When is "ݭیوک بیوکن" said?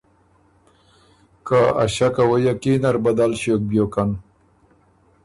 3.39-4.09